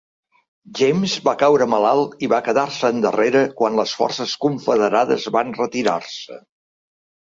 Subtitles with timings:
[0.77, 6.41] James va caure malalt i va quedar-se endarrere quan les forces Confederades van retirar-se.